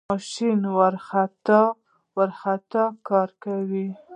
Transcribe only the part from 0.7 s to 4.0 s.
ورخطا ورخطا کار کاوه.